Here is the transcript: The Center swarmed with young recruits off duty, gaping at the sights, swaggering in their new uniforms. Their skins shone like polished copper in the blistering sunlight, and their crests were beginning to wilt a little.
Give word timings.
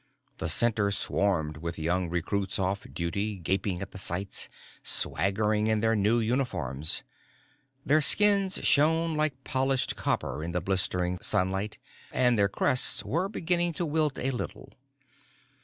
The 0.39 0.49
Center 0.49 0.89
swarmed 0.89 1.57
with 1.57 1.77
young 1.77 2.09
recruits 2.09 2.57
off 2.57 2.87
duty, 2.91 3.37
gaping 3.37 3.83
at 3.83 3.91
the 3.91 3.99
sights, 3.99 4.49
swaggering 4.81 5.67
in 5.67 5.79
their 5.79 5.95
new 5.95 6.17
uniforms. 6.19 7.03
Their 7.85 8.01
skins 8.01 8.55
shone 8.63 9.15
like 9.15 9.43
polished 9.43 9.95
copper 9.95 10.43
in 10.43 10.53
the 10.53 10.59
blistering 10.61 11.19
sunlight, 11.19 11.77
and 12.11 12.35
their 12.35 12.49
crests 12.49 13.05
were 13.05 13.29
beginning 13.29 13.73
to 13.73 13.85
wilt 13.85 14.17
a 14.17 14.31
little. 14.31 14.73